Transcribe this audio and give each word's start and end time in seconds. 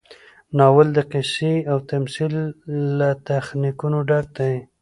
ناول 0.57 0.87
د 0.93 0.99
قصې 1.11 1.53
او 1.71 1.77
تمثیل 1.91 2.33
له 2.97 3.09
تخنیکونو 3.27 3.97
ډک 4.09 4.25
دی. 4.37 4.55